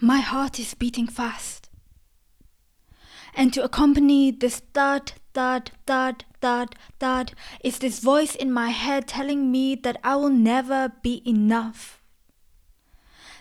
my 0.00 0.18
heart 0.20 0.58
is 0.58 0.74
beating 0.74 1.06
fast. 1.06 1.68
And 3.34 3.52
to 3.52 3.62
accompany 3.62 4.30
this 4.30 4.60
thud, 4.72 5.12
thud, 5.34 5.70
thud, 5.86 6.24
thud, 6.40 6.74
thud 6.98 7.32
is 7.62 7.78
this 7.78 8.00
voice 8.00 8.34
in 8.34 8.50
my 8.50 8.70
head 8.70 9.06
telling 9.06 9.52
me 9.52 9.74
that 9.76 9.98
I 10.02 10.16
will 10.16 10.30
never 10.30 10.92
be 11.02 11.22
enough. 11.28 12.02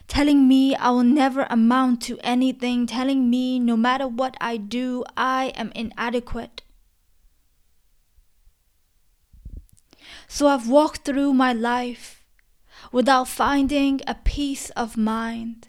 Telling 0.08 0.48
me 0.48 0.76
I 0.76 0.90
will 0.90 1.04
never 1.04 1.48
amount 1.50 2.02
to 2.04 2.20
anything, 2.24 2.88
telling 2.88 3.30
me 3.30 3.60
no 3.60 3.78
matter 3.78 4.08
what 4.08 4.36
I 4.42 4.58
do, 4.58 5.04
I 5.16 5.54
am 5.56 5.72
inadequate. 5.76 6.64
So 10.28 10.48
I've 10.48 10.68
walked 10.68 11.06
through 11.06 11.34
my 11.34 11.54
life 11.54 12.26
without 12.92 13.28
finding 13.28 14.02
a 14.06 14.16
peace 14.16 14.70
of 14.72 14.98
mind. 14.98 15.69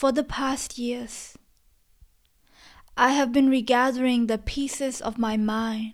For 0.00 0.12
the 0.12 0.24
past 0.24 0.78
years, 0.78 1.36
I 2.96 3.10
have 3.10 3.32
been 3.32 3.50
regathering 3.50 4.28
the 4.28 4.38
pieces 4.38 5.02
of 5.02 5.18
my 5.18 5.36
mind. 5.36 5.92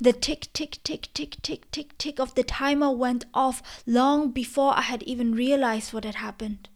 The 0.00 0.14
tick, 0.14 0.48
tick, 0.54 0.78
tick, 0.82 1.10
tick, 1.12 1.42
tick, 1.42 1.70
tick, 1.70 1.98
tick 1.98 2.18
of 2.18 2.34
the 2.36 2.42
timer 2.42 2.90
went 2.90 3.26
off 3.34 3.82
long 3.86 4.30
before 4.30 4.72
I 4.74 4.80
had 4.80 5.02
even 5.02 5.34
realized 5.34 5.92
what 5.92 6.04
had 6.04 6.14
happened. 6.14 6.70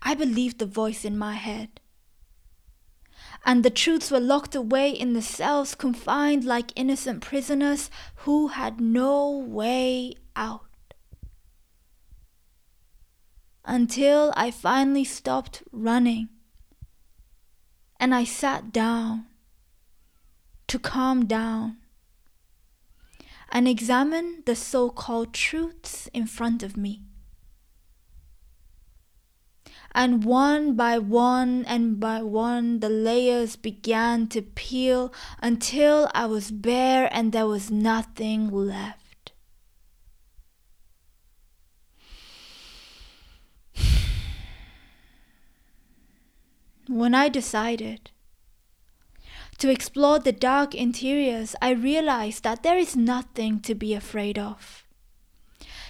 I 0.00 0.14
believed 0.14 0.60
the 0.60 0.66
voice 0.66 1.04
in 1.04 1.18
my 1.18 1.34
head. 1.34 1.80
And 3.44 3.64
the 3.64 3.70
truths 3.70 4.12
were 4.12 4.20
locked 4.20 4.54
away 4.54 4.90
in 4.90 5.12
the 5.12 5.22
cells, 5.22 5.74
confined 5.74 6.44
like 6.44 6.70
innocent 6.76 7.20
prisoners 7.20 7.90
who 8.18 8.46
had 8.46 8.80
no 8.80 9.28
way 9.28 10.14
out 10.36 10.66
until 13.64 14.32
I 14.36 14.50
finally 14.50 15.04
stopped 15.04 15.62
running 15.72 16.28
and 17.98 18.14
I 18.14 18.24
sat 18.24 18.72
down 18.72 19.26
to 20.66 20.78
calm 20.78 21.26
down 21.26 21.78
and 23.50 23.68
examine 23.68 24.42
the 24.46 24.56
so 24.56 24.90
called 24.90 25.32
truths 25.32 26.08
in 26.12 26.26
front 26.26 26.62
of 26.62 26.76
me. 26.76 27.02
And 29.92 30.24
one 30.24 30.74
by 30.74 30.98
one 30.98 31.64
and 31.66 32.00
by 32.00 32.20
one, 32.20 32.80
the 32.80 32.88
layers 32.88 33.54
began 33.54 34.26
to 34.28 34.42
peel 34.42 35.12
until 35.40 36.10
I 36.12 36.26
was 36.26 36.50
bare 36.50 37.08
and 37.12 37.30
there 37.30 37.46
was 37.46 37.70
nothing 37.70 38.50
left. 38.50 39.03
When 46.88 47.14
I 47.14 47.28
decided 47.28 48.10
to 49.58 49.70
explore 49.70 50.18
the 50.18 50.32
dark 50.32 50.74
interiors, 50.74 51.56
I 51.62 51.70
realized 51.70 52.44
that 52.44 52.62
there 52.62 52.76
is 52.76 52.94
nothing 52.94 53.60
to 53.60 53.74
be 53.74 53.94
afraid 53.94 54.38
of. 54.38 54.84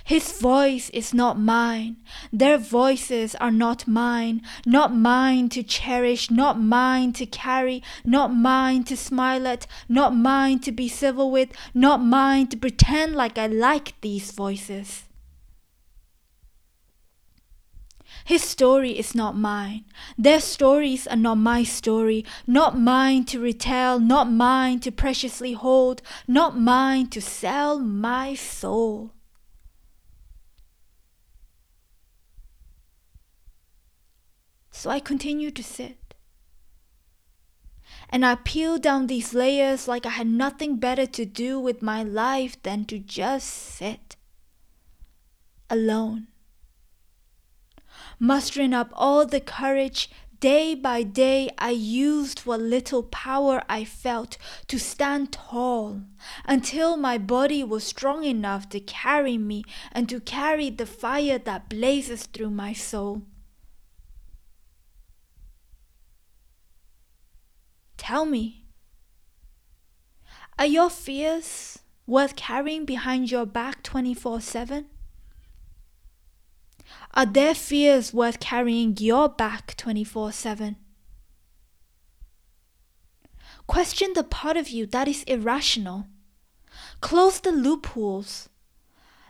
His 0.05 0.39
voice 0.39 0.91
is 0.91 1.15
not 1.15 1.41
mine. 1.41 1.97
Their 2.31 2.59
voices 2.59 3.35
are 3.37 3.51
not 3.51 3.89
mine. 3.89 4.43
Not 4.67 4.95
mine 4.95 5.49
to 5.49 5.63
cherish, 5.63 6.31
not 6.31 6.61
mine 6.61 7.15
to 7.15 7.25
carry, 7.25 7.83
not 8.05 8.35
mine 8.35 8.85
to 8.85 8.97
smile 8.97 9.47
at, 9.47 9.67
not 9.89 10.15
mine 10.15 10.59
to 10.61 10.73
be 10.73 10.89
civil 10.89 11.31
with, 11.31 11.51
not 11.73 12.05
mine 12.05 12.49
to 12.49 12.57
pretend 12.57 13.15
like 13.15 13.39
I 13.39 13.47
like 13.47 13.99
these 14.03 14.31
voices. 14.31 15.05
His 18.25 18.43
story 18.43 18.99
is 18.99 19.15
not 19.15 19.37
mine. 19.37 19.85
Their 20.17 20.41
stories 20.41 21.07
are 21.07 21.17
not 21.17 21.37
my 21.37 21.63
story, 21.63 22.25
not 22.47 22.79
mine 22.79 23.25
to 23.27 23.41
retell, 23.41 23.99
not 23.99 24.31
mine 24.31 24.81
to 24.81 24.91
preciously 24.91 25.53
hold, 25.53 26.01
not 26.27 26.59
mine 26.59 27.09
to 27.09 27.21
sell 27.21 27.79
my 27.79 28.35
soul. 28.35 29.13
So 34.71 34.91
I 34.91 35.01
continue 35.01 35.51
to 35.51 35.63
sit. 35.63 36.15
And 38.11 38.25
I 38.25 38.35
peel 38.35 38.79
down 38.79 39.07
these 39.07 39.35
layers 39.35 39.89
like 39.89 40.07
I 40.07 40.11
had 40.11 40.27
nothing 40.27 40.77
better 40.77 41.07
to 41.07 41.25
do 41.25 41.59
with 41.59 41.83
my 41.83 42.03
life 42.03 42.63
than 42.63 42.85
to 42.87 42.99
just 42.99 43.49
sit 43.49 44.17
alone 45.71 46.29
mustering 48.27 48.73
up 48.73 48.91
all 48.95 49.27
the 49.27 49.41
courage 49.41 50.09
Day 50.41 50.75
by 50.75 51.05
day, 51.05 51.49
I 51.57 51.71
used 51.71 52.41
what 52.41 52.61
little 52.61 53.03
power 53.03 53.63
I 53.67 53.87
felt 53.87 54.37
to 54.67 54.79
stand 54.79 55.33
tall 55.33 56.03
until 56.45 56.99
my 56.99 57.17
body 57.17 57.65
was 57.65 57.83
strong 57.83 58.25
enough 58.25 58.69
to 58.69 58.81
carry 58.81 59.39
me 59.39 59.65
and 59.91 60.07
to 60.11 60.21
carry 60.21 60.69
the 60.69 60.85
fire 60.85 61.39
that 61.39 61.71
blazes 61.71 62.27
through 62.27 62.51
my 62.51 62.75
soul. 62.75 63.23
Tell 67.97 68.27
me, 68.27 68.67
are 70.59 70.67
your 70.67 70.91
fears 70.91 71.79
worth 72.07 72.37
carrying 72.37 72.85
behind 72.85 73.31
your 73.31 73.47
back 73.47 73.83
24 73.83 74.43
7? 74.43 74.91
Are 77.15 77.27
their 77.27 77.55
fears 77.55 78.13
worth 78.13 78.41
carrying 78.41 78.97
your 78.99 79.29
back 79.29 79.77
24 79.77 80.33
7? 80.33 80.77
Question 83.67 84.13
the 84.15 84.25
part 84.25 84.57
of 84.57 84.69
you 84.69 84.87
that 84.87 85.09
is 85.09 85.23
irrational. 85.25 86.07
Close 87.01 87.41
the 87.41 87.53
loopholes 87.53 88.49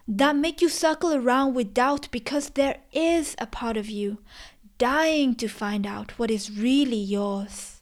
that 0.09 0.37
make 0.37 0.61
you 0.61 0.69
circle 0.69 1.15
around 1.15 1.55
with 1.55 1.75
doubt 1.75 2.09
because 2.11 2.51
there 2.51 2.79
is 2.93 3.35
a 3.39 3.47
part 3.47 3.77
of 3.77 3.89
you 3.89 4.19
dying 4.79 5.35
to 5.37 5.49
find 5.49 5.87
out 5.87 6.19
what 6.19 6.31
is 6.31 6.51
really 6.51 6.97
yours. 6.97 7.79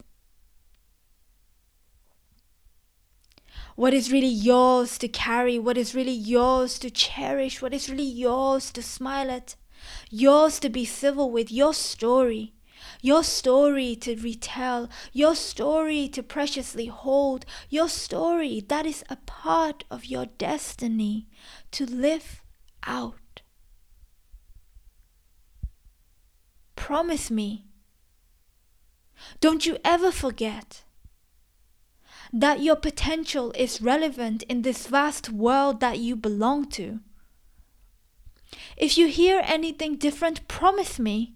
What 3.75 3.93
is 3.93 4.11
really 4.11 4.27
yours 4.27 4.99
to 4.99 5.07
carry, 5.07 5.57
what 5.57 5.77
is 5.77 5.95
really 5.95 6.11
yours 6.11 6.77
to 6.79 6.91
cherish, 6.91 7.61
what 7.61 7.73
is 7.73 7.89
really 7.89 8.03
yours 8.03 8.71
to 8.73 8.83
smile 8.83 9.31
at 9.31 9.55
yours 10.09 10.59
to 10.59 10.69
be 10.69 10.85
civil 10.85 11.31
with, 11.31 11.51
your 11.51 11.73
story, 11.73 12.53
your 13.01 13.23
story 13.23 13.95
to 13.97 14.15
retell, 14.15 14.89
your 15.11 15.35
story 15.35 16.07
to 16.09 16.23
preciously 16.23 16.87
hold, 16.87 17.45
your 17.69 17.89
story 17.89 18.63
that 18.67 18.85
is 18.85 19.03
a 19.09 19.17
part 19.17 19.83
of 19.91 20.05
your 20.05 20.25
destiny 20.25 21.27
to 21.71 21.85
live 21.85 22.41
out. 22.85 23.41
Promise 26.75 27.31
me. 27.31 27.65
Don't 29.39 29.65
you 29.65 29.77
ever 29.85 30.11
forget 30.11 30.83
that 32.33 32.61
your 32.61 32.75
potential 32.75 33.53
is 33.55 33.81
relevant 33.81 34.43
in 34.43 34.63
this 34.63 34.87
vast 34.87 35.29
world 35.29 35.79
that 35.79 35.99
you 35.99 36.15
belong 36.15 36.69
to. 36.71 36.99
If 38.77 38.97
you 38.97 39.07
hear 39.07 39.41
anything 39.43 39.97
different, 39.97 40.47
promise 40.47 40.99
me 40.99 41.35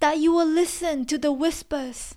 that 0.00 0.18
you 0.18 0.32
will 0.32 0.46
listen 0.46 1.04
to 1.06 1.18
the 1.18 1.32
whispers, 1.32 2.16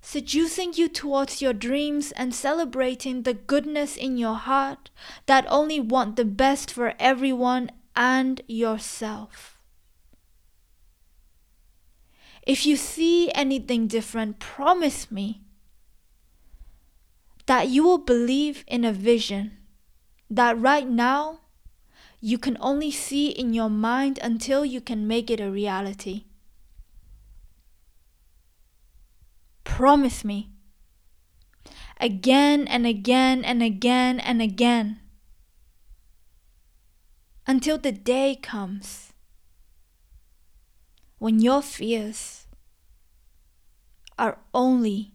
seducing 0.00 0.72
you 0.74 0.88
towards 0.88 1.40
your 1.40 1.52
dreams 1.52 2.12
and 2.12 2.34
celebrating 2.34 3.22
the 3.22 3.34
goodness 3.34 3.96
in 3.96 4.16
your 4.16 4.34
heart 4.34 4.90
that 5.26 5.46
only 5.48 5.78
want 5.80 6.16
the 6.16 6.24
best 6.24 6.72
for 6.72 6.94
everyone 6.98 7.70
and 7.94 8.42
yourself. 8.48 9.58
If 12.46 12.66
you 12.66 12.76
see 12.76 13.30
anything 13.32 13.86
different, 13.86 14.38
promise 14.38 15.10
me 15.10 15.42
that 17.46 17.68
you 17.68 17.84
will 17.84 17.98
believe 17.98 18.64
in 18.66 18.84
a 18.84 18.92
vision 18.92 19.56
that 20.28 20.58
right 20.58 20.88
now 20.88 21.40
you 22.24 22.38
can 22.38 22.56
only 22.58 22.90
see 22.90 23.28
in 23.28 23.52
your 23.52 23.68
mind 23.68 24.18
until 24.22 24.64
you 24.64 24.80
can 24.80 25.06
make 25.06 25.30
it 25.30 25.40
a 25.40 25.50
reality. 25.50 26.24
Promise 29.62 30.24
me. 30.24 30.48
Again 32.00 32.66
and 32.66 32.86
again 32.86 33.44
and 33.44 33.62
again 33.62 34.18
and 34.20 34.40
again. 34.40 35.00
Until 37.46 37.76
the 37.76 37.92
day 37.92 38.38
comes 38.42 39.12
when 41.18 41.40
your 41.40 41.60
fears 41.60 42.46
are 44.18 44.38
only 44.54 45.12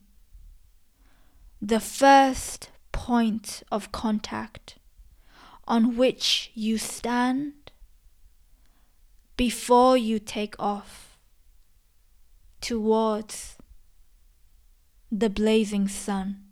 the 1.59 1.79
first 1.79 2.69
point 2.91 3.63
of 3.71 3.91
contact 3.91 4.78
on 5.69 5.95
which 5.95 6.51
you 6.55 6.77
stand 6.79 7.53
before 9.37 9.95
you 9.95 10.19
take 10.19 10.59
off 10.59 11.17
towards 12.59 13.55
the 15.11 15.29
blazing 15.29 15.87
sun. 15.87 16.48